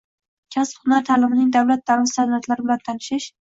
kasb-hunar 0.55 1.05
ta’limining 1.09 1.51
davlat 1.57 1.85
ta’lim 1.91 2.09
standartlari 2.13 2.67
bilan 2.69 2.83
tanishish 2.89 3.29